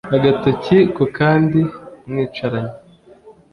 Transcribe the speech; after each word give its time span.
agatoki 0.15 0.77
kukandi 0.95 1.59
mwicaranye 2.09 2.75